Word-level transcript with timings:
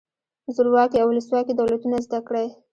زورواکي 0.55 0.97
او 0.99 1.07
ولسواکي 1.09 1.53
دولتونه 1.55 1.97
زده 2.05 2.19
کړئ. 2.27 2.47